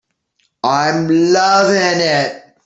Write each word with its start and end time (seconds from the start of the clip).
I'm 0.63 1.07
loving 1.09 2.01
it. 2.09 2.55